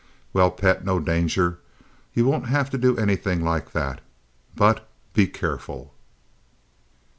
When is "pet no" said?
0.49-0.99